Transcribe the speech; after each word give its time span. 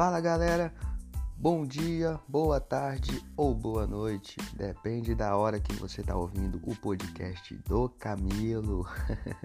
Fala 0.00 0.18
galera, 0.18 0.72
bom 1.36 1.66
dia, 1.66 2.18
boa 2.26 2.58
tarde 2.58 3.22
ou 3.36 3.54
boa 3.54 3.86
noite, 3.86 4.38
depende 4.54 5.14
da 5.14 5.36
hora 5.36 5.60
que 5.60 5.74
você 5.74 6.00
está 6.00 6.16
ouvindo 6.16 6.58
o 6.64 6.74
podcast 6.74 7.54
do 7.68 7.86
Camilo. 7.86 8.88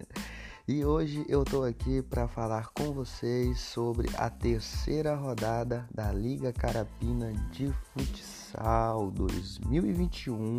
e 0.66 0.86
hoje 0.86 1.26
eu 1.28 1.44
tô 1.44 1.66
aqui 1.66 2.02
para 2.02 2.30
falar 2.30 2.70
com 2.70 2.94
vocês 2.94 3.60
sobre 3.60 4.10
a 4.16 4.30
terceira 4.30 5.14
rodada 5.14 5.86
da 5.94 6.14
Liga 6.14 6.54
Carapina 6.54 7.34
de 7.52 7.70
Futsal 7.92 9.12
2021. 9.12 10.58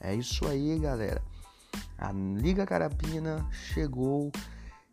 É 0.00 0.14
isso 0.14 0.46
aí, 0.46 0.78
galera. 0.78 1.22
A 1.96 2.12
Liga 2.12 2.66
Carapina 2.66 3.42
chegou 3.50 4.30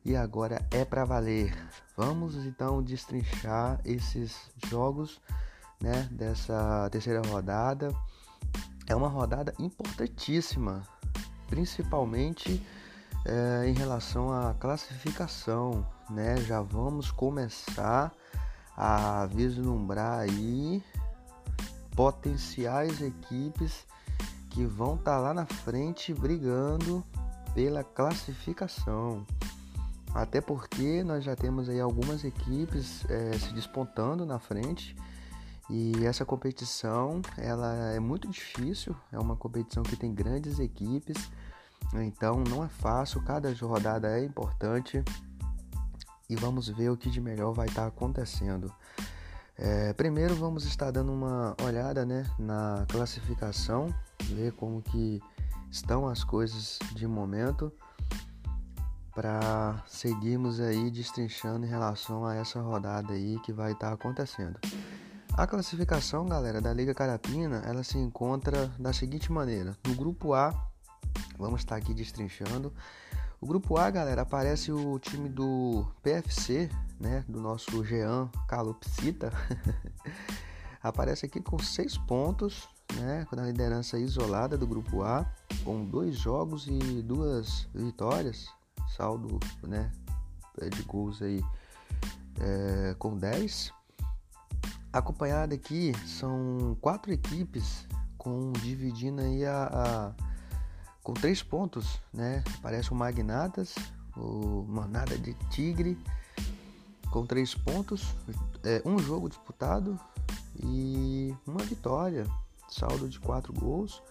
e 0.05 0.15
agora 0.15 0.63
é 0.69 0.85
para 0.85 1.03
valer. 1.03 1.57
Vamos 1.97 2.35
então 2.45 2.83
destrinchar 2.83 3.81
esses 3.83 4.51
jogos 4.67 5.19
né, 5.81 6.07
dessa 6.11 6.87
terceira 6.91 7.21
rodada. 7.27 7.93
É 8.87 8.95
uma 8.95 9.07
rodada 9.07 9.53
importantíssima, 9.57 10.83
principalmente 11.47 12.63
é, 13.25 13.67
em 13.67 13.73
relação 13.73 14.31
à 14.31 14.53
classificação. 14.53 15.85
Né? 16.09 16.37
Já 16.37 16.61
vamos 16.61 17.09
começar 17.09 18.13
a 18.77 19.25
vislumbrar 19.25 20.19
aí 20.19 20.83
potenciais 21.95 23.01
equipes 23.01 23.87
que 24.51 24.65
vão 24.65 24.95
estar 24.95 25.15
tá 25.15 25.17
lá 25.17 25.33
na 25.33 25.45
frente 25.45 26.13
brigando 26.13 27.03
pela 27.55 27.83
classificação. 27.83 29.25
Até 30.15 30.39
porque 30.39 31.03
nós 31.03 31.25
já 31.25 31.35
temos 31.35 31.67
aí 31.67 31.77
algumas 31.77 32.23
equipes 32.23 33.03
é, 33.09 33.37
se 33.37 33.53
despontando 33.53 34.25
na 34.25 34.39
frente. 34.39 34.95
E 35.69 36.05
essa 36.05 36.23
competição 36.23 37.21
ela 37.37 37.75
é 37.91 37.99
muito 37.99 38.25
difícil, 38.29 38.95
é 39.11 39.19
uma 39.19 39.35
competição 39.35 39.83
que 39.83 39.97
tem 39.97 40.13
grandes 40.13 40.57
equipes, 40.57 41.17
então 41.93 42.43
não 42.49 42.63
é 42.63 42.69
fácil, 42.69 43.21
cada 43.23 43.51
rodada 43.53 44.17
é 44.17 44.23
importante. 44.23 45.03
E 46.29 46.35
vamos 46.37 46.69
ver 46.69 46.89
o 46.91 46.97
que 46.97 47.09
de 47.09 47.19
melhor 47.19 47.51
vai 47.51 47.67
estar 47.67 47.85
acontecendo. 47.85 48.73
É, 49.57 49.91
primeiro 49.93 50.33
vamos 50.35 50.63
estar 50.63 50.91
dando 50.91 51.11
uma 51.11 51.57
olhada 51.61 52.05
né, 52.05 52.25
na 52.39 52.85
classificação, 52.87 53.93
ver 54.29 54.53
como 54.53 54.81
que 54.81 55.21
estão 55.69 56.07
as 56.07 56.23
coisas 56.23 56.79
de 56.93 57.05
momento 57.05 57.69
para 59.15 59.81
seguirmos 59.87 60.59
aí 60.59 60.91
destrinchando 60.91 61.65
em 61.65 61.69
relação 61.69 62.25
a 62.25 62.35
essa 62.35 62.59
rodada 62.59 63.13
aí 63.13 63.39
que 63.39 63.53
vai 63.53 63.71
estar 63.71 63.87
tá 63.87 63.93
acontecendo. 63.93 64.59
A 65.33 65.47
classificação, 65.47 66.25
galera, 66.25 66.61
da 66.61 66.73
Liga 66.73 66.93
Carapina, 66.93 67.63
ela 67.65 67.83
se 67.83 67.97
encontra 67.97 68.67
da 68.77 68.91
seguinte 68.91 69.31
maneira: 69.31 69.75
no 69.87 69.95
grupo 69.95 70.33
A, 70.33 70.53
vamos 71.37 71.61
estar 71.61 71.77
aqui 71.77 71.93
destrinchando. 71.93 72.73
O 73.39 73.47
grupo 73.47 73.77
A, 73.77 73.89
galera, 73.89 74.21
aparece 74.21 74.71
o 74.71 74.99
time 74.99 75.29
do 75.29 75.85
PFC, 76.03 76.69
né, 76.99 77.23
do 77.27 77.39
nosso 77.39 77.83
Jean 77.83 78.29
Calopsita. 78.47 79.31
aparece 80.81 81.25
aqui 81.25 81.41
com 81.41 81.57
seis 81.59 81.97
pontos, 81.97 82.67
né, 82.95 83.25
na 83.31 83.43
liderança 83.43 83.97
isolada 83.97 84.57
do 84.57 84.67
grupo 84.67 85.03
A, 85.03 85.25
com 85.63 85.83
dois 85.85 86.15
jogos 86.15 86.67
e 86.67 87.01
duas 87.01 87.67
vitórias, 87.73 88.49
saldo 88.95 89.39
né, 89.63 89.91
é, 90.61 90.69
de 90.69 90.81
gols 90.83 91.21
aí 91.21 91.43
é, 92.39 92.95
com 92.97 93.17
10. 93.17 93.73
Acompanhado 94.91 95.53
aqui 95.53 95.93
são 96.05 96.77
quatro 96.79 97.11
equipes 97.11 97.85
com 98.17 98.53
dividindo 98.53 99.21
aí 99.21 99.45
a, 99.45 99.65
a 99.65 100.35
com 101.03 101.13
três 101.13 101.43
pontos, 101.43 102.01
né? 102.11 102.43
Parece 102.63 102.91
o 102.91 102.95
Magnatas, 102.95 103.75
o 104.17 104.65
Manada 104.67 105.15
de 105.15 105.35
Tigre 105.51 105.95
com 107.11 107.25
três 107.25 107.53
pontos, 107.53 108.15
é, 108.63 108.81
um 108.83 108.97
jogo 108.97 109.29
disputado 109.29 109.99
e 110.63 111.33
uma 111.45 111.63
vitória, 111.63 112.25
saldo 112.67 113.07
de 113.07 113.19
quatro 113.19 113.53
gols. 113.53 114.01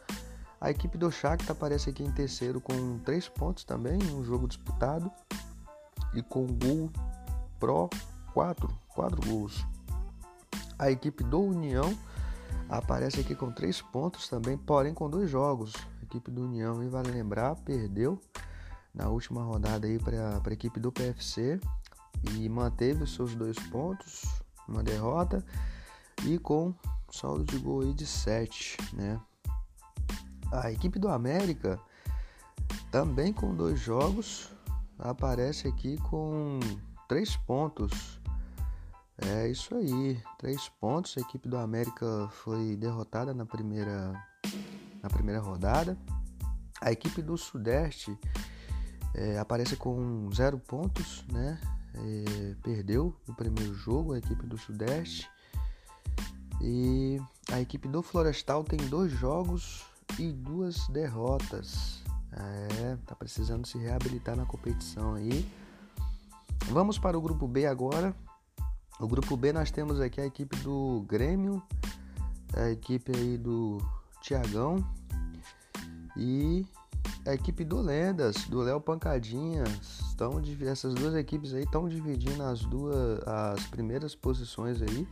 A 0.60 0.70
equipe 0.70 0.97
do 0.97 1.10
Shakhtar 1.10 1.53
aparece 1.53 1.91
aqui 1.91 2.03
em 2.03 2.12
terceiro 2.12 2.60
com 2.60 2.98
três 3.00 3.28
pontos 3.28 3.65
também, 3.65 3.98
um 4.12 4.25
jogo 4.25 4.48
disputado 4.48 5.10
e 6.15 6.22
com 6.22 6.47
gol 6.47 6.91
pro 7.59 7.91
quatro, 8.32 8.69
quatro 8.88 9.20
gols. 9.28 9.66
A 10.78 10.91
equipe 10.91 11.22
do 11.22 11.41
União 11.41 11.97
aparece 12.69 13.20
aqui 13.20 13.34
com 13.34 13.50
três 13.50 13.81
pontos 13.81 14.28
também, 14.28 14.56
porém 14.56 14.94
com 14.94 15.09
dois 15.09 15.31
jogos. 15.31 15.75
A 16.00 16.04
equipe 16.04 16.31
do 16.31 16.44
União, 16.44 16.82
e 16.82 16.88
vale 16.88 17.10
lembrar, 17.10 17.54
perdeu 17.56 18.19
na 18.94 19.09
última 19.09 19.42
rodada 19.42 19.86
aí 19.86 19.98
para 19.98 20.41
a 20.44 20.53
equipe 20.53 20.78
do 20.78 20.92
PFC 20.92 21.60
e 22.32 22.48
manteve 22.48 23.04
os 23.04 23.15
seus 23.15 23.34
dois 23.34 23.59
pontos, 23.69 24.22
uma 24.69 24.82
derrota 24.82 25.44
e 26.25 26.38
com 26.38 26.75
saldo 27.10 27.44
de 27.44 27.59
gol 27.59 27.82
aí 27.82 27.92
de 27.92 28.06
7, 28.06 28.76
né? 28.92 29.21
A 30.62 30.70
equipe 30.70 31.00
do 31.00 31.09
América, 31.09 31.81
também 32.91 33.32
com 33.32 33.54
dois 33.54 33.81
jogos, 33.81 34.48
aparece 34.98 35.66
aqui 35.66 35.97
com 36.09 36.60
três 37.09 37.37
pontos. 37.37 38.20
É 39.19 39.48
isso 39.48 39.75
aí, 39.75 40.22
três 40.38 40.69
pontos. 40.81 41.16
A 41.19 41.20
equipe 41.20 41.48
do 41.48 41.56
América 41.56 42.28
foi 42.31 42.76
derrotada 42.76 43.34
na 43.34 43.44
primeira, 43.44 44.12
na 45.03 45.10
primeira 45.10 45.41
rodada. 45.41 45.98
A 46.81 46.92
equipe 46.92 47.21
do 47.21 47.36
Sudeste 47.36 48.16
é, 49.12 49.38
aparece 49.38 49.75
com 49.75 50.31
zero 50.32 50.59
pontos, 50.59 51.25
né? 51.32 51.60
É, 51.94 52.54
perdeu 52.62 53.16
no 53.26 53.34
primeiro 53.34 53.75
jogo 53.75 54.12
a 54.12 54.19
equipe 54.19 54.47
do 54.47 54.56
Sudeste. 54.56 55.28
E 56.60 57.21
a 57.50 57.60
equipe 57.60 57.88
do 57.88 58.03
Florestal 58.03 58.62
tem 58.62 58.78
dois 58.88 59.10
jogos 59.10 59.84
e 60.19 60.32
duas 60.32 60.87
derrotas. 60.88 62.03
É, 62.32 62.97
tá 63.06 63.15
precisando 63.15 63.66
se 63.66 63.78
reabilitar 63.78 64.37
na 64.37 64.44
competição 64.44 65.15
aí. 65.15 65.48
Vamos 66.66 66.98
para 66.98 67.16
o 67.16 67.20
grupo 67.20 67.47
B 67.47 67.66
agora. 67.66 68.15
O 68.98 69.06
grupo 69.06 69.37
B 69.37 69.53
nós 69.53 69.70
temos 69.70 70.00
aqui 70.00 70.20
a 70.20 70.26
equipe 70.26 70.56
do 70.59 71.04
Grêmio, 71.09 71.62
a 72.56 72.70
equipe 72.70 73.12
aí 73.15 73.37
do 73.37 73.78
Tiagão 74.20 74.84
e 76.16 76.65
a 77.26 77.34
equipe 77.34 77.65
do 77.65 77.81
Lendas, 77.81 78.44
do 78.44 78.60
Léo 78.60 78.81
Pancadinha. 78.81 79.65
Estão, 80.09 80.41
essas 80.62 80.94
duas 80.94 81.15
equipes 81.15 81.53
aí 81.53 81.65
estão 81.65 81.88
dividindo 81.88 82.42
as 82.42 82.60
duas 82.60 83.21
as 83.26 83.65
primeiras 83.66 84.15
posições 84.15 84.81
aí. 84.81 85.06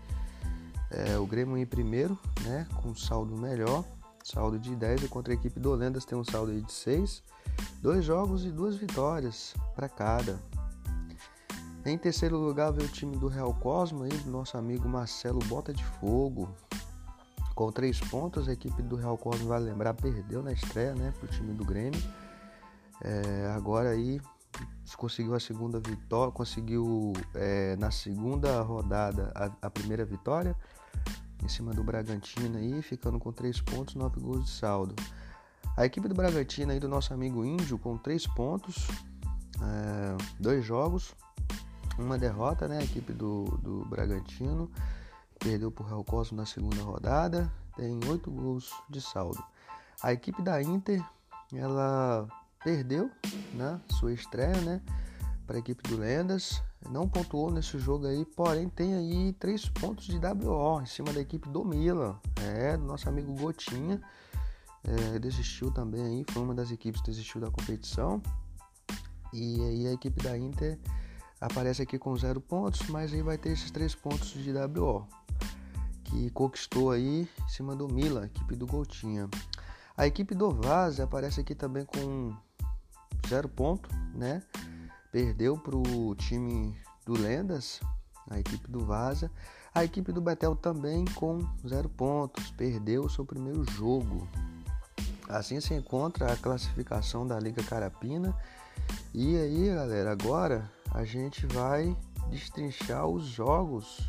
É, 0.91 1.19
o 1.19 1.27
Grêmio 1.27 1.57
em 1.57 1.67
primeiro, 1.67 2.19
né, 2.43 2.67
com 2.83 2.95
saldo 2.95 3.37
melhor 3.37 3.85
saldo 4.23 4.59
de 4.59 4.75
10, 4.75 5.05
enquanto 5.05 5.31
a 5.31 5.35
equipe 5.35 5.59
do 5.59 5.75
Lendas 5.75 6.05
tem 6.05 6.17
um 6.17 6.25
saldo 6.25 6.61
de 6.61 6.73
6, 6.73 7.23
dois 7.81 8.05
jogos 8.05 8.45
e 8.45 8.51
duas 8.51 8.77
vitórias 8.77 9.55
para 9.75 9.89
cada. 9.89 10.39
Em 11.85 11.99
terceiro 11.99 12.39
lugar 12.39 12.73
veio 12.73 12.89
o 12.89 12.93
time 12.93 13.17
do 13.17 13.27
Real 13.27 13.53
Cosmo, 13.55 14.05
aí, 14.05 14.11
do 14.11 14.31
nosso 14.31 14.57
amigo 14.57 14.89
Marcelo 14.89 15.41
Bota 15.47 15.73
de 15.73 15.85
Fogo, 15.85 16.49
com 17.55 17.73
três 17.73 17.99
pontos. 17.99 18.49
A 18.49 18.53
equipe 18.53 18.83
do 18.83 18.95
Real 18.95 19.19
Cosmo, 19.19 19.49
vale 19.49 19.65
lembrar, 19.65 19.93
perdeu 19.95 20.43
na 20.43 20.53
estreia 20.53 20.95
né, 20.95 21.13
para 21.19 21.27
o 21.27 21.29
time 21.29 21.53
do 21.53 21.65
Grêmio. 21.65 22.01
É, 23.01 23.53
agora 23.57 23.91
aí 23.91 24.21
conseguiu 24.97 25.35
a 25.35 25.41
segunda 25.41 25.81
vitória, 25.81 26.33
conseguiu 26.33 27.13
é, 27.35 27.75
na 27.77 27.91
segunda 27.91 28.61
rodada 28.63 29.33
a, 29.35 29.67
a 29.67 29.71
primeira 29.71 30.05
vitória 30.05 30.57
em 31.43 31.49
cima 31.49 31.73
do 31.73 31.83
Bragantino 31.83 32.59
aí, 32.59 32.81
ficando 32.83 33.19
com 33.19 33.33
3 33.33 33.61
pontos, 33.63 33.95
9 33.95 34.21
gols 34.21 34.45
de 34.45 34.51
saldo. 34.51 34.95
A 35.77 35.85
equipe 35.85 36.07
do 36.09 36.15
Bragantino 36.15 36.73
aí 36.73 36.79
do 36.79 36.89
nosso 36.89 37.13
amigo 37.13 37.45
Índio 37.45 37.79
com 37.79 37.97
3 37.97 38.27
pontos, 38.29 38.89
é, 39.61 40.17
dois 40.39 40.65
jogos, 40.65 41.15
uma 41.99 42.19
derrota, 42.19 42.69
né? 42.69 42.79
A 42.79 42.85
equipe 42.85 43.13
do, 43.13 43.45
do 43.63 43.85
Bragantino 43.87 44.71
perdeu 45.39 45.71
por 45.71 45.87
Real 45.87 46.05
Cosmo 46.05 46.37
na 46.37 46.47
segunda 46.47 46.83
rodada, 46.83 47.53
tem 47.77 47.99
8 48.07 48.31
gols 48.31 48.71
de 48.89 49.01
saldo. 49.01 49.43
A 50.03 50.13
equipe 50.13 50.43
da 50.43 50.63
Inter, 50.63 51.03
ela 51.55 52.29
perdeu, 52.63 53.11
né? 53.55 53.81
Sua 53.89 54.13
estreia, 54.13 54.61
né? 54.61 54.81
Para 55.47 55.57
a 55.57 55.59
equipe 55.59 55.83
do 55.89 55.97
Lendas, 55.97 56.63
não 56.91 57.09
pontuou 57.09 57.51
nesse 57.51 57.79
jogo 57.79 58.07
aí, 58.07 58.25
porém 58.25 58.69
tem 58.69 58.95
aí 58.95 59.33
três 59.35 59.69
pontos 59.69 60.07
de 60.07 60.19
WO 60.19 60.81
em 60.81 60.87
cima 60.87 61.13
da 61.13 61.21
equipe 61.21 61.49
do 61.49 61.65
Milan. 61.65 62.19
É, 62.41 62.77
do 62.77 62.85
nosso 62.85 63.09
amigo 63.09 63.35
Gotinha. 63.35 64.01
É, 64.85 65.19
desistiu 65.19 65.71
também 65.71 66.03
aí, 66.03 66.25
foi 66.31 66.43
uma 66.43 66.55
das 66.55 66.71
equipes 66.71 67.01
que 67.01 67.11
desistiu 67.11 67.41
da 67.41 67.51
competição. 67.51 68.21
E 69.33 69.61
aí 69.63 69.87
a 69.87 69.93
equipe 69.93 70.23
da 70.23 70.37
Inter 70.37 70.79
aparece 71.41 71.83
aqui 71.83 71.99
com 71.99 72.17
zero 72.17 72.41
pontos, 72.41 72.89
mas 72.89 73.13
aí 73.13 73.23
vai 73.23 73.39
ter 73.39 73.51
esses 73.51 73.71
três 73.71 73.95
pontos 73.95 74.29
de 74.31 74.53
WO, 74.53 75.07
que 76.05 76.31
conquistou 76.31 76.91
aí 76.91 77.29
em 77.43 77.49
cima 77.49 77.75
do 77.75 77.89
Milan, 77.89 78.27
equipe 78.27 78.55
do 78.57 78.67
Goltinha. 78.67 79.29
A 79.97 80.07
equipe 80.07 80.35
do 80.35 80.51
Vaz 80.51 81.01
aparece 81.01 81.41
aqui 81.41 81.55
também 81.55 81.85
com 81.85 82.35
zero 83.29 83.49
ponto, 83.49 83.89
né? 84.15 84.43
Perdeu 85.13 85.59
para 85.59 85.77
o 85.77 86.15
time 86.15 86.75
do 87.05 87.13
Lendas, 87.13 87.81
a 88.31 88.41
equipe 88.41 88.67
do 88.71 88.81
Vaza. 88.81 89.31
A 89.75 89.85
equipe 89.85 90.11
do 90.11 90.23
Betel 90.23 90.57
também 90.57 91.05
com 91.15 91.39
zero 91.69 91.89
pontos, 91.91 92.51
perdeu 92.53 93.09
seu 93.11 93.23
primeiro 93.23 93.63
jogo. 93.73 94.27
Assim 95.29 95.61
se 95.61 95.75
encontra 95.75 96.33
a 96.33 96.37
classificação 96.37 97.27
da 97.27 97.39
Liga 97.39 97.63
Carapina. 97.63 98.35
E 99.13 99.37
aí, 99.37 99.75
galera, 99.75 100.13
agora 100.13 100.71
a 100.91 101.05
gente 101.05 101.47
vai 101.47 101.95
destrinchar 102.31 103.07
os 103.07 103.25
jogos 103.25 104.09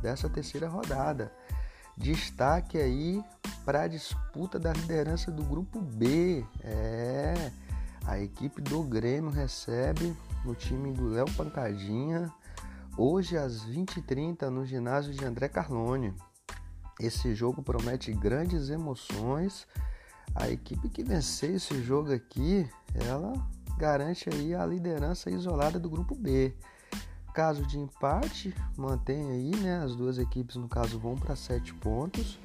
dessa 0.00 0.28
terceira 0.28 0.68
rodada. 0.68 1.32
Destaque 1.96 2.78
aí 2.78 3.20
para 3.64 3.82
a 3.82 3.88
disputa 3.88 4.56
da 4.56 4.72
liderança 4.72 5.32
do 5.32 5.42
grupo 5.42 5.80
B. 5.80 6.44
É, 6.62 7.50
a 8.06 8.18
equipe 8.18 8.60
do 8.60 8.82
Grêmio 8.82 9.30
recebe 9.30 10.14
no 10.44 10.54
time 10.54 10.92
do 10.92 11.08
Léo 11.08 11.26
Pancadinha 11.36 12.30
hoje 12.96 13.36
às 13.36 13.64
20h30 13.66 14.48
no 14.48 14.64
ginásio 14.64 15.12
de 15.12 15.24
André 15.24 15.48
Carlone. 15.48 16.14
Esse 17.00 17.34
jogo 17.34 17.62
promete 17.62 18.12
grandes 18.12 18.68
emoções. 18.68 19.66
A 20.34 20.48
equipe 20.48 20.88
que 20.88 21.02
vencer 21.02 21.54
esse 21.54 21.82
jogo 21.82 22.12
aqui, 22.12 22.68
ela 22.94 23.32
garante 23.76 24.28
aí 24.32 24.54
a 24.54 24.64
liderança 24.64 25.30
isolada 25.30 25.78
do 25.78 25.90
grupo 25.90 26.14
B. 26.14 26.54
Caso 27.34 27.66
de 27.66 27.78
empate, 27.78 28.54
mantém 28.76 29.30
aí, 29.30 29.56
né? 29.56 29.82
As 29.82 29.96
duas 29.96 30.18
equipes, 30.18 30.54
no 30.54 30.68
caso, 30.68 31.00
vão 31.00 31.16
para 31.16 31.34
sete 31.34 31.74
pontos. 31.74 32.38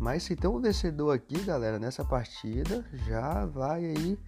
Mas 0.00 0.24
se 0.24 0.34
tem 0.34 0.50
um 0.50 0.60
vencedor 0.60 1.12
aqui, 1.12 1.40
galera, 1.44 1.78
nessa 1.78 2.04
partida, 2.04 2.84
já 3.06 3.46
vai 3.46 3.84
aí 3.84 4.18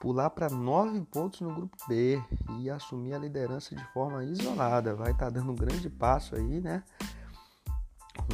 pular 0.00 0.30
para 0.30 0.48
nove 0.48 1.00
pontos 1.02 1.40
no 1.40 1.54
grupo 1.54 1.76
B 1.88 2.22
e 2.58 2.70
assumir 2.70 3.14
a 3.14 3.18
liderança 3.18 3.74
de 3.74 3.84
forma 3.92 4.24
isolada. 4.24 4.94
Vai 4.94 5.12
estar 5.12 5.26
tá 5.26 5.30
dando 5.30 5.52
um 5.52 5.56
grande 5.56 5.88
passo 5.88 6.34
aí, 6.36 6.60
né? 6.60 6.82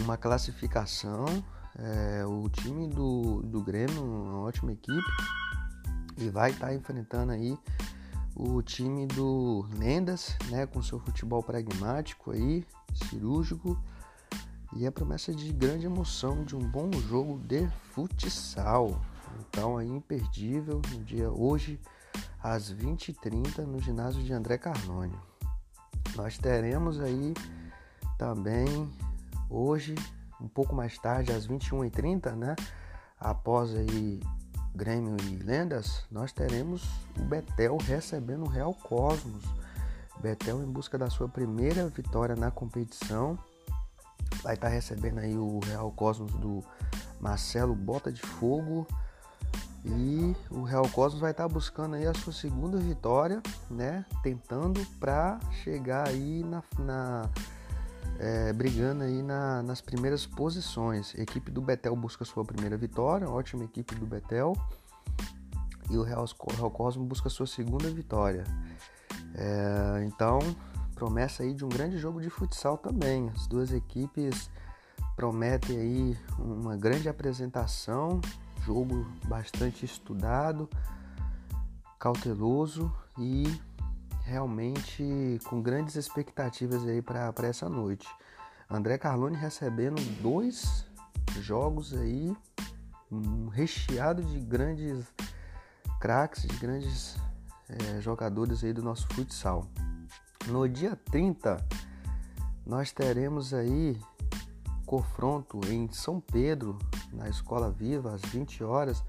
Uma 0.01 0.17
classificação. 0.17 1.27
É, 1.79 2.25
o 2.27 2.49
time 2.51 2.87
do, 2.87 3.43
do 3.43 3.63
Grêmio, 3.63 4.05
uma 4.05 4.41
ótima 4.41 4.73
equipe 4.73 5.11
e 6.19 6.29
vai 6.29 6.51
estar 6.51 6.67
tá 6.67 6.75
enfrentando 6.75 7.33
aí 7.33 7.59
o 8.35 8.63
time 8.63 9.07
do 9.07 9.67
Lendas, 9.79 10.37
né, 10.51 10.67
com 10.67 10.83
seu 10.83 10.99
futebol 10.99 11.43
pragmático 11.43 12.31
aí, 12.31 12.67
cirúrgico 13.09 13.79
e 14.75 14.87
a 14.87 14.93
promessa 14.93 15.35
de 15.35 15.53
grande 15.53 15.87
emoção 15.87 16.45
de 16.45 16.57
um 16.57 16.61
bom 16.61 16.91
jogo 17.09 17.39
de 17.39 17.69
futsal. 17.93 19.01
Então 19.41 19.77
aí 19.77 19.89
imperdível 19.89 20.81
no 20.91 21.05
dia 21.05 21.31
hoje 21.31 21.81
às 22.43 22.73
20h30 22.73 23.59
no 23.59 23.81
ginásio 23.81 24.23
de 24.23 24.33
André 24.33 24.59
Carlone. 24.59 25.19
Nós 26.17 26.37
teremos 26.37 27.01
aí 27.01 27.35
também 28.19 28.91
hoje, 29.49 29.95
um 30.41 30.49
pouco 30.49 30.75
mais 30.75 30.99
tarde, 30.99 31.33
às 31.33 31.47
21h30, 31.47 32.35
né? 32.35 32.57
Após 33.19 33.75
aí 33.75 34.21
Grêmio 34.75 35.17
e 35.25 35.37
Lendas, 35.37 36.05
nós 36.11 36.33
teremos 36.33 36.83
o 37.19 37.23
Betel 37.25 37.77
recebendo 37.77 38.45
o 38.45 38.49
Real 38.49 38.75
Cosmos. 38.75 39.45
Betel 40.21 40.63
em 40.63 40.71
busca 40.71 40.97
da 40.97 41.11
sua 41.11 41.29
primeira 41.29 41.89
vitória 41.89 42.35
na 42.35 42.51
competição. 42.51 43.39
Vai 44.43 44.55
estar 44.55 44.69
recebendo 44.69 45.19
aí 45.19 45.37
o 45.37 45.61
Real 45.61 45.91
Cosmos 45.93 46.33
do 46.33 46.65
Marcelo 47.21 47.75
Bota 47.75 48.11
de 48.11 48.23
Fogo. 48.23 48.87
E 49.85 50.37
o 50.51 50.63
Real 50.63 50.89
Cosmos 50.91 51.21
vai 51.21 51.33
estar 51.33 51.49
buscando 51.49 51.97
aí 51.97 52.07
a 52.07 52.15
sua 52.15 52.33
segunda 52.33 52.79
vitória, 52.79 53.43
né? 53.69 54.05
Tentando 54.23 54.85
para 55.01 55.41
chegar 55.65 56.07
aí 56.09 56.45
na, 56.45 56.63
na 56.79 57.31
é, 58.19 58.53
brigando 58.53 59.03
aí 59.03 59.23
na, 59.23 59.63
nas 59.63 59.81
primeiras 59.81 60.25
posições. 60.25 61.15
A 61.19 61.23
equipe 61.23 61.51
do 61.51 61.61
Betel 61.61 61.97
busca 61.97 62.25
sua 62.25 62.45
primeira 62.45 62.77
vitória, 62.77 63.29
ótima 63.29 63.65
equipe 63.65 63.95
do 63.97 64.07
Betel. 64.07 64.53
E 65.91 65.97
o 65.97 66.03
Real, 66.03 66.25
Real 66.57 66.71
Cosmo 66.71 67.05
busca 67.05 67.29
sua 67.29 67.47
segunda 67.47 67.91
vitória. 67.91 68.45
É, 69.35 70.05
então, 70.05 70.39
promessa 70.95 71.43
aí 71.43 71.53
de 71.53 71.65
um 71.65 71.69
grande 71.69 71.99
jogo 71.99 72.21
de 72.21 72.31
futsal 72.31 72.79
também. 72.79 73.29
As 73.35 73.49
duas 73.49 73.73
equipes 73.73 74.49
prometem 75.17 75.77
aí 75.77 76.19
uma 76.39 76.77
grande 76.77 77.09
apresentação, 77.09 78.21
jogo 78.65 79.07
bastante 79.27 79.85
estudado, 79.85 80.69
cauteloso 81.99 82.93
e 83.19 83.45
realmente 84.25 85.39
com 85.45 85.61
grandes 85.61 85.97
expectativas 85.97 86.85
aí 86.85 87.03
para 87.03 87.33
essa 87.43 87.69
noite. 87.69 88.09
André 88.71 88.97
Carlone 88.99 89.37
recebendo 89.37 90.01
dois 90.23 90.87
jogos 91.41 91.93
aí 91.93 92.35
um 93.11 93.49
recheado 93.49 94.23
de 94.23 94.41
grandes 94.41 95.05
craques, 96.01 96.43
de 96.43 96.57
grandes 96.57 97.17
é, 97.69 98.01
jogadores 98.01 98.65
aí 98.65 98.73
do 98.73 98.83
nosso 98.83 99.07
futsal. 99.09 99.67
No 100.47 100.69
dia 100.69 100.97
30 101.11 101.57
nós 102.65 102.93
teremos 102.93 103.53
aí 103.53 104.01
confronto 104.87 105.61
em 105.69 105.91
São 105.93 106.21
Pedro, 106.21 106.79
na 107.13 107.29
Escola 107.29 107.71
Viva, 107.71 108.15
às 108.15 108.23
20 108.23 108.65
horas, 108.65 109.05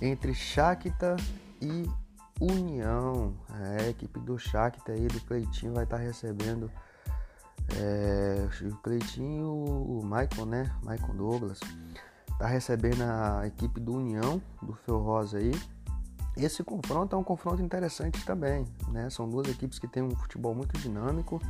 entre 0.00 0.34
Shakhtar 0.34 1.16
e 1.60 1.88
União, 2.40 3.34
é, 3.78 3.84
a 3.84 3.88
equipe 3.88 4.20
do 4.20 4.38
Shakhtar 4.38 4.94
aí, 4.94 5.06
do 5.06 5.20
Cleitinho, 5.22 5.72
vai 5.72 5.84
estar 5.84 5.96
tá 5.96 6.02
recebendo 6.02 6.70
é, 7.74 8.46
o 8.62 8.76
Cleitinho 8.76 9.48
o 9.48 10.00
Michael, 10.04 10.46
né? 10.46 10.76
Michael 10.82 11.14
Douglas. 11.14 11.60
Tá 12.38 12.46
recebendo 12.46 13.02
a 13.02 13.46
equipe 13.46 13.80
do 13.80 13.94
União, 13.94 14.40
do 14.62 14.74
Fel 14.74 14.98
Rosa 14.98 15.38
aí. 15.38 15.52
Esse 16.36 16.62
confronto 16.62 17.16
é 17.16 17.18
um 17.18 17.24
confronto 17.24 17.62
interessante 17.62 18.22
também, 18.26 18.66
né? 18.88 19.08
São 19.08 19.26
duas 19.28 19.48
equipes 19.48 19.78
que 19.78 19.88
têm 19.88 20.02
um 20.02 20.14
futebol 20.14 20.54
muito 20.54 20.78
dinâmico 20.78 21.40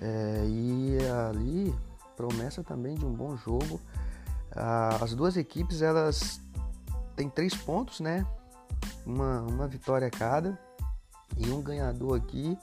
é, 0.00 0.44
e 0.48 0.98
ali 1.28 1.74
promessa 2.16 2.64
também 2.64 2.94
de 2.94 3.04
um 3.04 3.12
bom 3.12 3.36
jogo. 3.36 3.78
Ah, 4.54 4.98
as 5.00 5.14
duas 5.14 5.36
equipes 5.36 5.82
elas 5.82 6.40
têm 7.16 7.28
três 7.28 7.54
pontos, 7.54 8.00
né? 8.00 8.26
uma, 9.04 9.40
uma 9.42 9.68
vitória 9.68 10.10
cada 10.10 10.58
e 11.36 11.50
um 11.50 11.62
ganhador 11.62 12.16
aqui 12.16 12.58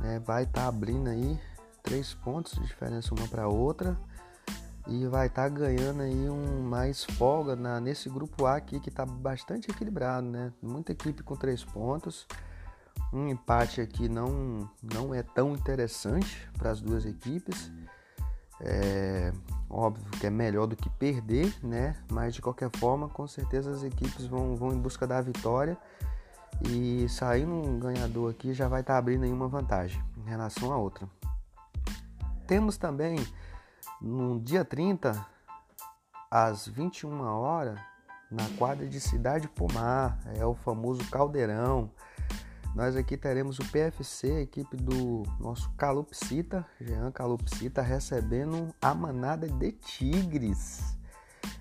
né, 0.00 0.18
vai 0.20 0.44
estar 0.44 0.62
tá 0.62 0.68
abrindo 0.68 1.08
aí 1.08 1.38
três 1.82 2.14
pontos 2.14 2.54
de 2.54 2.66
diferença 2.66 3.14
uma 3.14 3.26
para 3.28 3.48
outra 3.48 3.96
e 4.86 5.06
vai 5.06 5.26
estar 5.26 5.44
tá 5.44 5.48
ganhando 5.48 6.02
aí 6.02 6.28
um 6.28 6.62
mais 6.62 7.04
folga 7.04 7.54
na, 7.54 7.80
nesse 7.80 8.08
grupo 8.08 8.46
A 8.46 8.56
aqui 8.56 8.80
que 8.80 8.88
está 8.88 9.06
bastante 9.06 9.70
equilibrado, 9.70 10.26
né? 10.26 10.52
Muita 10.60 10.90
equipe 10.90 11.22
com 11.22 11.36
três 11.36 11.64
pontos. 11.64 12.26
Um 13.12 13.28
empate 13.28 13.80
aqui 13.80 14.08
não, 14.08 14.68
não 14.82 15.14
é 15.14 15.22
tão 15.22 15.54
interessante 15.54 16.50
para 16.58 16.72
as 16.72 16.80
duas 16.80 17.06
equipes. 17.06 17.70
É, 18.60 19.32
óbvio 19.72 20.04
que 20.20 20.26
é 20.26 20.30
melhor 20.30 20.66
do 20.66 20.76
que 20.76 20.90
perder, 20.90 21.54
né? 21.64 21.96
Mas 22.10 22.34
de 22.34 22.42
qualquer 22.42 22.70
forma, 22.76 23.08
com 23.08 23.26
certeza 23.26 23.72
as 23.72 23.82
equipes 23.82 24.26
vão, 24.26 24.54
vão 24.54 24.72
em 24.72 24.78
busca 24.78 25.06
da 25.06 25.20
vitória 25.20 25.76
e 26.68 27.08
saindo 27.08 27.52
um 27.52 27.78
ganhador 27.78 28.30
aqui 28.30 28.52
já 28.52 28.68
vai 28.68 28.82
estar 28.82 28.92
tá 28.92 28.98
abrindo 28.98 29.24
aí 29.24 29.32
uma 29.32 29.48
vantagem 29.48 30.02
em 30.16 30.28
relação 30.28 30.72
a 30.72 30.76
outra. 30.76 31.08
Temos 32.46 32.76
também 32.76 33.16
no 34.00 34.38
dia 34.38 34.64
30 34.64 35.26
às 36.30 36.66
21 36.66 37.20
horas 37.22 37.78
na 38.30 38.48
quadra 38.56 38.86
de 38.86 38.98
Cidade 38.98 39.46
Pomar, 39.48 40.18
é 40.34 40.44
o 40.44 40.54
famoso 40.54 41.04
Caldeirão. 41.10 41.90
Nós 42.74 42.96
aqui 42.96 43.18
teremos 43.18 43.58
o 43.58 43.64
PFC, 43.70 44.30
a 44.32 44.40
equipe 44.40 44.78
do 44.78 45.24
nosso 45.38 45.70
Calopsita, 45.72 46.66
Jean 46.80 47.10
Calopsita, 47.10 47.82
recebendo 47.82 48.74
a 48.80 48.94
manada 48.94 49.46
de 49.46 49.72
Tigres. 49.72 50.96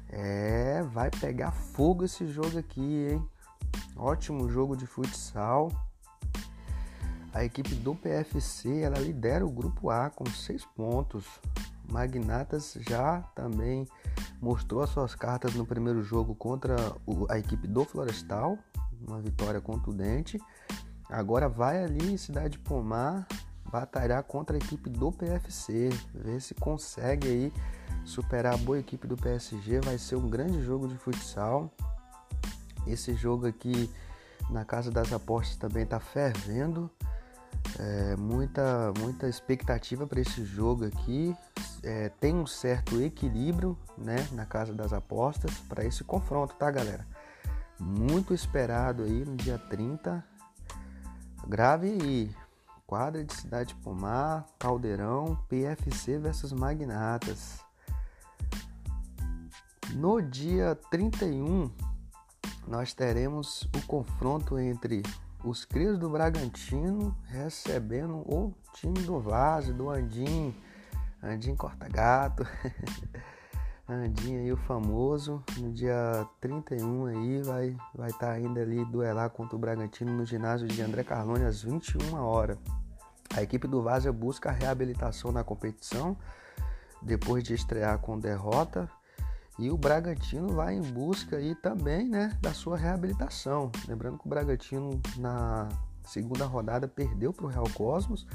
É, 0.07 0.81
vai 0.93 1.11
pegar 1.11 1.51
fogo 1.51 2.05
esse 2.05 2.25
jogo 2.27 2.57
aqui, 2.57 3.09
hein? 3.11 3.29
Ótimo 3.97 4.49
jogo 4.49 4.75
de 4.77 4.85
futsal. 4.85 5.69
A 7.33 7.43
equipe 7.43 7.75
do 7.75 7.93
PFC 7.93 8.79
ela 8.79 8.97
lidera 8.97 9.45
o 9.45 9.51
grupo 9.51 9.89
A 9.89 10.09
com 10.09 10.25
seis 10.27 10.63
pontos. 10.63 11.25
Magnatas 11.91 12.77
já 12.87 13.19
também 13.35 13.85
mostrou 14.41 14.81
as 14.81 14.89
suas 14.89 15.13
cartas 15.13 15.55
no 15.55 15.65
primeiro 15.65 16.01
jogo 16.01 16.33
contra 16.35 16.75
a 17.29 17.37
equipe 17.37 17.67
do 17.67 17.83
Florestal, 17.83 18.57
uma 19.05 19.19
vitória 19.19 19.59
contundente. 19.59 20.39
Agora 21.11 21.47
vai 21.49 21.83
ali 21.83 22.13
em 22.13 22.17
Cidade 22.17 22.57
Pomar 22.57 23.27
batalhar 23.71 24.21
contra 24.23 24.55
a 24.55 24.59
equipe 24.59 24.89
do 24.89 25.11
PFC, 25.11 25.89
ver 26.13 26.41
se 26.41 26.53
consegue 26.53 27.27
aí 27.27 27.53
superar 28.03 28.53
a 28.53 28.57
boa 28.57 28.79
equipe 28.79 29.07
do 29.07 29.15
PSG. 29.15 29.79
Vai 29.79 29.97
ser 29.97 30.15
um 30.15 30.29
grande 30.29 30.61
jogo 30.61 30.87
de 30.87 30.97
futsal. 30.97 31.71
Esse 32.85 33.13
jogo 33.13 33.47
aqui 33.47 33.89
na 34.49 34.65
casa 34.65 34.91
das 34.91 35.13
apostas 35.13 35.55
também 35.55 35.83
está 35.83 35.99
fervendo. 35.99 36.89
É, 37.79 38.15
muita, 38.17 38.91
muita 38.99 39.27
expectativa 39.27 40.05
para 40.05 40.19
esse 40.19 40.43
jogo 40.43 40.85
aqui. 40.85 41.35
É, 41.83 42.09
tem 42.09 42.35
um 42.35 42.45
certo 42.45 43.01
equilíbrio 43.01 43.77
né, 43.97 44.27
na 44.33 44.45
casa 44.45 44.73
das 44.73 44.93
apostas 44.93 45.51
para 45.69 45.85
esse 45.85 46.03
confronto, 46.03 46.55
tá, 46.55 46.69
galera? 46.69 47.07
Muito 47.79 48.33
esperado 48.33 49.03
aí 49.03 49.25
no 49.25 49.35
dia 49.35 49.57
30. 49.57 50.30
Grave. 51.47 52.33
Quadra 52.91 53.23
de 53.23 53.33
Cidade 53.33 53.73
Pomar, 53.75 54.45
Caldeirão, 54.59 55.37
PFC 55.47 56.17
versus 56.17 56.51
Magnatas. 56.51 57.63
No 59.93 60.21
dia 60.21 60.75
31, 60.89 61.71
nós 62.67 62.93
teremos 62.93 63.61
o 63.77 63.87
confronto 63.87 64.59
entre 64.59 65.03
os 65.41 65.63
crios 65.63 65.97
do 65.97 66.09
Bragantino 66.09 67.17
recebendo 67.27 68.17
o 68.17 68.53
time 68.73 68.99
do 69.03 69.21
Vaz, 69.21 69.67
do 69.73 69.89
Andim, 69.89 70.53
Andim 71.23 71.55
Corta 71.55 71.87
Gato. 71.87 72.45
Andinho 73.93 74.39
aí 74.39 74.51
o 74.51 74.57
famoso, 74.57 75.43
no 75.57 75.71
dia 75.71 76.27
31 76.39 77.05
aí 77.05 77.41
vai 77.41 77.77
vai 77.93 78.09
estar 78.09 78.27
tá 78.27 78.31
ainda 78.31 78.61
ali 78.61 78.85
duelar 78.85 79.29
contra 79.29 79.55
o 79.55 79.59
Bragantino 79.59 80.11
no 80.11 80.25
ginásio 80.25 80.67
de 80.67 80.81
André 80.81 81.03
Carlone 81.03 81.45
às 81.45 81.61
21 81.61 82.15
horas. 82.15 82.57
A 83.35 83.41
equipe 83.41 83.67
do 83.67 83.81
Vazia 83.81 84.11
busca 84.11 84.49
a 84.49 84.53
reabilitação 84.53 85.31
na 85.31 85.43
competição 85.43 86.17
depois 87.01 87.43
de 87.43 87.53
estrear 87.53 87.97
com 87.99 88.19
derrota 88.19 88.89
e 89.57 89.69
o 89.69 89.77
Bragantino 89.77 90.49
vai 90.49 90.73
em 90.73 90.81
busca 90.81 91.37
aí 91.37 91.53
também, 91.55 92.07
né, 92.07 92.37
da 92.41 92.53
sua 92.53 92.77
reabilitação. 92.77 93.71
Lembrando 93.87 94.17
que 94.17 94.25
o 94.25 94.29
Bragantino 94.29 94.99
na 95.17 95.69
segunda 96.03 96.45
rodada 96.45 96.87
perdeu 96.87 97.31
para 97.31 97.45
o 97.45 97.49
Real 97.49 97.69
Cosmos 97.73 98.25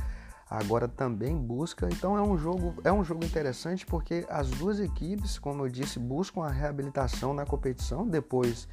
agora 0.48 0.86
também 0.88 1.36
busca. 1.36 1.88
Então 1.90 2.16
é 2.16 2.22
um 2.22 2.38
jogo 2.38 2.74
é 2.84 2.92
um 2.92 3.04
jogo 3.04 3.24
interessante 3.24 3.84
porque 3.84 4.26
as 4.28 4.48
duas 4.50 4.80
equipes, 4.80 5.38
como 5.38 5.64
eu 5.64 5.68
disse, 5.68 5.98
buscam 5.98 6.42
a 6.42 6.50
reabilitação 6.50 7.34
na 7.34 7.44
competição. 7.44 8.06
Depois 8.06 8.68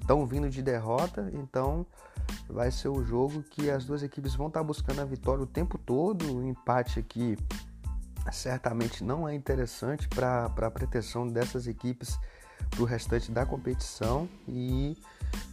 estão 0.00 0.22
é, 0.22 0.26
vindo 0.26 0.48
de 0.48 0.62
derrota, 0.62 1.30
então 1.34 1.86
vai 2.48 2.70
ser 2.70 2.88
o 2.88 3.04
jogo 3.04 3.42
que 3.42 3.70
as 3.70 3.84
duas 3.84 4.02
equipes 4.02 4.34
vão 4.34 4.48
estar 4.48 4.60
tá 4.60 4.64
buscando 4.64 5.00
a 5.00 5.04
vitória 5.04 5.42
o 5.42 5.46
tempo 5.46 5.78
todo. 5.78 6.38
O 6.38 6.46
empate 6.46 6.98
aqui 6.98 7.36
certamente 8.32 9.02
não 9.02 9.28
é 9.28 9.34
interessante 9.34 10.08
para 10.08 10.44
a 10.44 10.70
pretensão 10.70 11.26
dessas 11.26 11.66
equipes 11.66 12.18
para 12.68 12.82
o 12.82 12.84
restante 12.84 13.32
da 13.32 13.46
competição 13.46 14.28
e 14.46 14.96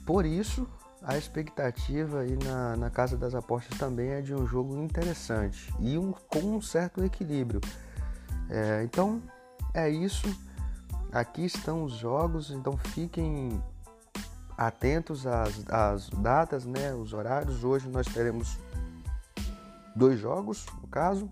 por 0.05 0.25
isso 0.25 0.67
a 1.01 1.17
expectativa 1.17 2.21
aí 2.21 2.37
na, 2.43 2.75
na 2.75 2.89
Casa 2.89 3.17
das 3.17 3.35
Apostas 3.35 3.77
também 3.77 4.09
é 4.09 4.21
de 4.21 4.33
um 4.33 4.45
jogo 4.45 4.75
interessante 4.77 5.73
e 5.79 5.97
um, 5.97 6.11
com 6.11 6.57
um 6.57 6.61
certo 6.61 7.03
equilíbrio. 7.03 7.61
É, 8.49 8.83
então 8.83 9.21
é 9.73 9.89
isso. 9.89 10.27
Aqui 11.11 11.45
estão 11.45 11.83
os 11.83 11.93
jogos, 11.93 12.51
então 12.51 12.77
fiquem 12.77 13.61
atentos 14.57 15.27
às, 15.27 15.63
às 15.69 16.09
datas, 16.09 16.65
né, 16.65 16.93
os 16.93 17.13
horários. 17.13 17.63
Hoje 17.63 17.87
nós 17.87 18.07
teremos 18.07 18.57
dois 19.95 20.19
jogos, 20.19 20.65
no 20.81 20.87
caso. 20.87 21.29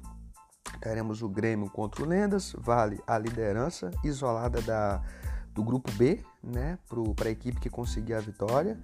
Teremos 0.79 1.21
o 1.21 1.29
Grêmio 1.29 1.69
contra 1.69 2.03
o 2.03 2.05
Lendas, 2.05 2.55
vale 2.57 3.01
a 3.07 3.17
liderança 3.17 3.89
isolada 4.03 4.61
da, 4.61 5.01
do 5.53 5.63
grupo 5.63 5.91
B, 5.93 6.23
né, 6.43 6.77
para 7.17 7.27
a 7.27 7.31
equipe 7.31 7.59
que 7.59 7.69
conseguir 7.69 8.13
a 8.13 8.19
vitória. 8.19 8.77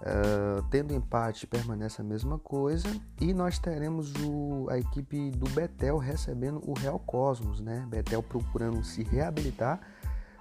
Uh, 0.00 0.62
tendo 0.70 0.94
empate, 0.94 1.46
permanece 1.46 2.00
a 2.00 2.04
mesma 2.04 2.38
coisa. 2.38 2.88
E 3.20 3.34
nós 3.34 3.58
teremos 3.58 4.14
o, 4.24 4.66
a 4.70 4.78
equipe 4.78 5.30
do 5.32 5.48
Betel 5.50 5.98
recebendo 5.98 6.62
o 6.66 6.72
Real 6.72 6.98
Cosmos, 6.98 7.60
né? 7.60 7.86
Betel 7.88 8.22
procurando 8.22 8.82
se 8.82 9.02
reabilitar 9.02 9.78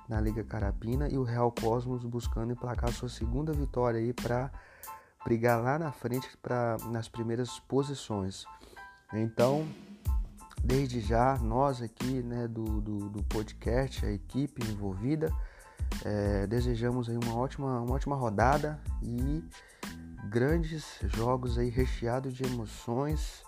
na 0.07 0.19
Liga 0.19 0.43
Carapina 0.43 1.07
e 1.09 1.17
o 1.17 1.23
Real 1.23 1.51
Cosmos 1.51 2.03
buscando 2.05 2.53
emplacar 2.53 2.91
sua 2.91 3.09
segunda 3.09 3.51
vitória 3.53 3.99
aí 3.99 4.13
para 4.13 4.49
brigar 5.23 5.61
lá 5.61 5.77
na 5.77 5.91
frente 5.91 6.27
para 6.41 6.77
nas 6.89 7.07
primeiras 7.07 7.59
posições. 7.59 8.45
Então, 9.13 9.67
desde 10.63 10.99
já, 10.99 11.37
nós 11.37 11.81
aqui 11.81 12.23
né, 12.23 12.47
do, 12.47 12.81
do, 12.81 13.09
do 13.09 13.23
podcast, 13.23 14.05
a 14.05 14.11
equipe 14.11 14.63
envolvida, 14.67 15.31
é, 16.05 16.47
desejamos 16.47 17.09
aí 17.09 17.17
uma 17.17 17.35
ótima, 17.35 17.81
uma 17.81 17.93
ótima 17.93 18.15
rodada 18.15 18.79
e 19.01 19.43
grandes 20.29 20.99
jogos 21.03 21.57
aí 21.57 21.69
recheados 21.69 22.33
de 22.33 22.43
emoções. 22.43 23.43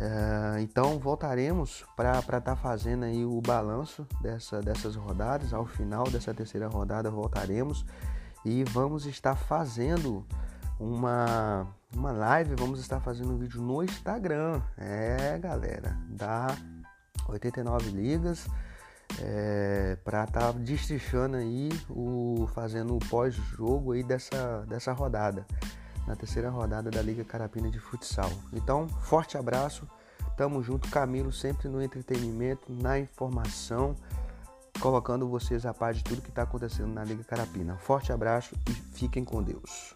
É, 0.00 0.60
então 0.60 0.98
voltaremos 0.98 1.84
para 1.96 2.20
estar 2.20 2.40
tá 2.40 2.56
fazendo 2.56 3.04
aí 3.04 3.24
o 3.24 3.40
balanço 3.40 4.06
dessa, 4.20 4.60
dessas 4.60 4.96
rodadas. 4.96 5.52
Ao 5.52 5.66
final 5.66 6.04
dessa 6.04 6.32
terceira 6.32 6.68
rodada 6.68 7.10
voltaremos 7.10 7.84
e 8.44 8.64
vamos 8.64 9.06
estar 9.06 9.36
fazendo 9.36 10.24
uma, 10.78 11.66
uma 11.94 12.12
live, 12.12 12.54
vamos 12.54 12.80
estar 12.80 13.00
fazendo 13.00 13.32
um 13.32 13.38
vídeo 13.38 13.60
no 13.60 13.82
Instagram. 13.82 14.62
É 14.76 15.38
galera, 15.38 15.96
da 16.08 16.56
89 17.28 17.90
ligas 17.90 18.48
é, 19.22 19.96
para 20.04 20.24
estar 20.24 20.52
tá 20.52 20.52
destrinchando 20.52 21.36
aí 21.36 21.68
o 21.88 22.48
fazendo 22.54 22.96
o 22.96 22.98
pós-jogo 22.98 23.92
aí 23.92 24.02
dessa, 24.02 24.64
dessa 24.68 24.92
rodada, 24.92 25.46
na 26.06 26.14
terceira 26.14 26.50
rodada 26.50 26.90
da 26.90 27.02
Liga 27.02 27.24
Carapina 27.24 27.70
de 27.70 27.78
Futsal. 27.78 28.30
Então, 28.52 28.88
forte 28.88 29.36
abraço, 29.36 29.88
tamo 30.36 30.62
junto, 30.62 30.90
Camilo 30.90 31.32
sempre 31.32 31.68
no 31.68 31.82
entretenimento, 31.82 32.72
na 32.72 32.98
informação, 32.98 33.94
colocando 34.80 35.28
vocês 35.28 35.66
a 35.66 35.74
par 35.74 35.92
de 35.92 36.04
tudo 36.04 36.22
que 36.22 36.30
está 36.30 36.42
acontecendo 36.42 36.92
na 36.92 37.04
Liga 37.04 37.24
Carapina. 37.24 37.76
Forte 37.76 38.12
abraço 38.12 38.54
e 38.68 38.72
fiquem 38.72 39.24
com 39.24 39.42
Deus. 39.42 39.94